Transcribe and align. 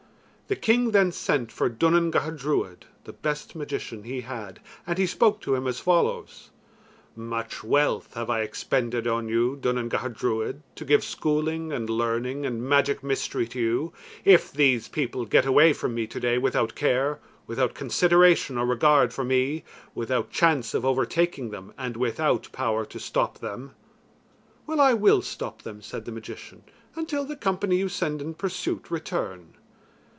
The 0.51 0.55
king 0.57 0.91
then 0.91 1.13
sent 1.13 1.49
for 1.49 1.69
Duanan 1.69 2.11
Gacha 2.11 2.35
Druid, 2.37 2.85
the 3.05 3.13
best 3.13 3.55
magician 3.55 4.03
he 4.03 4.19
had, 4.19 4.59
and 4.85 4.97
he 4.97 5.07
spoke 5.07 5.39
to 5.43 5.55
him 5.55 5.65
as 5.65 5.79
follows: 5.79 6.49
"Much 7.15 7.63
wealth 7.63 8.15
have 8.15 8.29
I 8.29 8.41
expended 8.41 9.07
on 9.07 9.29
you, 9.29 9.55
Duanan 9.55 9.87
Gacha 9.87 10.09
Druid, 10.13 10.61
to 10.75 10.83
give 10.83 11.05
schooling 11.05 11.71
and 11.71 11.89
learning 11.89 12.45
and 12.45 12.61
magic 12.61 13.01
mystery 13.01 13.47
to 13.47 13.61
you, 13.61 13.93
if 14.25 14.51
these 14.51 14.89
people 14.89 15.23
get 15.23 15.45
away 15.45 15.71
from 15.71 15.95
me 15.95 16.05
today 16.05 16.37
without 16.37 16.75
care, 16.75 17.21
without 17.47 17.73
consideration 17.73 18.57
or 18.57 18.65
regard 18.65 19.13
for 19.13 19.23
me, 19.23 19.63
without 19.95 20.31
chance 20.31 20.73
of 20.73 20.83
overtaking 20.83 21.51
them, 21.51 21.71
and 21.77 21.95
without 21.95 22.49
power 22.51 22.83
to 22.87 22.99
stop 22.99 23.37
them." 23.39 23.71
"Well, 24.67 24.81
I 24.81 24.95
will 24.95 25.21
stop 25.21 25.61
them," 25.61 25.81
said 25.81 26.03
the 26.03 26.11
magician, 26.11 26.63
"until 26.93 27.23
the 27.23 27.37
company 27.37 27.77
you 27.77 27.87
send 27.87 28.21
in 28.21 28.33
pursuit 28.33 28.91
return." 28.91 29.53